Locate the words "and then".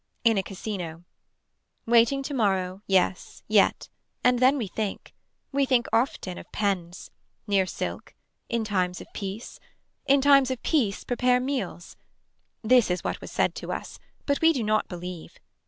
4.23-4.57